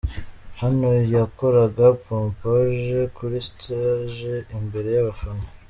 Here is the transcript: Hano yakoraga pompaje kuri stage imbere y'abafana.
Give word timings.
Hano 0.61 0.89
yakoraga 1.13 1.85
pompaje 2.03 2.99
kuri 3.15 3.37
stage 3.49 4.33
imbere 4.57 4.87
y'abafana. 4.95 5.45